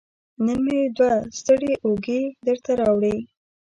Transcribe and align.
نن 0.45 0.59
مې 0.65 0.79
دوه 0.97 1.13
ستړې 1.39 1.71
اوږې 1.85 2.21
درته 2.45 2.71
راوړي 2.79 3.17